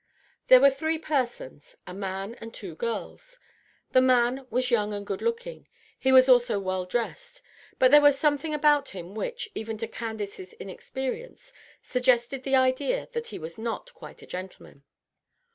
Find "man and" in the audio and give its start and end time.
1.93-2.51